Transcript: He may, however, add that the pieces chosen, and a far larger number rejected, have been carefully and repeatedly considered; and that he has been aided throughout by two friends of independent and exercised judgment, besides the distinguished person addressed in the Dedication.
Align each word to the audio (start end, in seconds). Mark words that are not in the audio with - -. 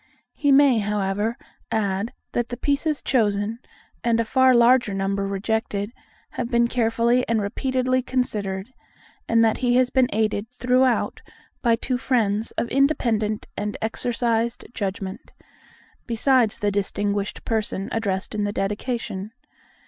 He 0.33 0.51
may, 0.51 0.79
however, 0.79 1.37
add 1.71 2.11
that 2.31 2.49
the 2.49 2.57
pieces 2.57 3.03
chosen, 3.03 3.59
and 4.03 4.19
a 4.19 4.25
far 4.25 4.55
larger 4.55 4.95
number 4.95 5.27
rejected, 5.27 5.91
have 6.31 6.49
been 6.49 6.67
carefully 6.67 7.23
and 7.29 7.39
repeatedly 7.39 8.01
considered; 8.01 8.73
and 9.29 9.45
that 9.45 9.59
he 9.59 9.75
has 9.75 9.91
been 9.91 10.09
aided 10.11 10.49
throughout 10.49 11.21
by 11.61 11.75
two 11.75 11.99
friends 11.99 12.49
of 12.53 12.67
independent 12.69 13.45
and 13.55 13.77
exercised 13.79 14.65
judgment, 14.73 15.33
besides 16.07 16.57
the 16.57 16.71
distinguished 16.71 17.45
person 17.45 17.87
addressed 17.91 18.33
in 18.33 18.43
the 18.43 18.51
Dedication. 18.51 19.31